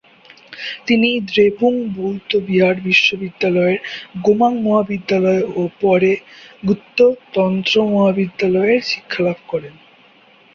তিনি 0.87 1.09
দ্রেপুং 1.29 1.73
বৌদ্ধবিহার 1.95 2.75
বিশ্ববিদ্যালয়ের 2.81 3.79
গোমাং 4.21 4.53
মহাবিদ্যালয়ে 4.61 5.43
ও 5.55 5.61
পরে 5.81 6.11
গ্যুতো 6.63 7.05
তন্ত্র 7.33 7.75
মহাবিদ্যালয়ে 7.91 8.75
শিক্ষালাভ 8.89 9.37
করেন। 9.47 9.75